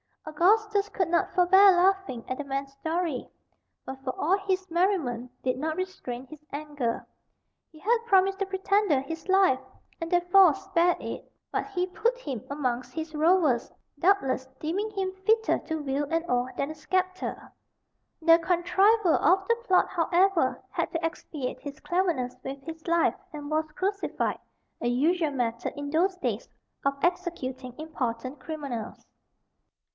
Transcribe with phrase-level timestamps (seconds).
[0.25, 3.29] Augustus could not forbear laughing at the man's story;
[3.85, 7.05] but, for all his merriment, did not restrain his anger.
[7.71, 9.59] He had promised the pretender his life,
[9.99, 15.59] and, therefore, spared it; but he put him amongst his rowers, doubtless deeming him fitter
[15.59, 17.51] to wield an oar than a sceptre.
[18.23, 23.51] The contriver of the plot, however, had to expiate his cleverness with his life, and
[23.51, 24.39] was crucified,
[24.79, 26.47] a usual method, in those days,
[26.85, 29.05] of executing important criminals.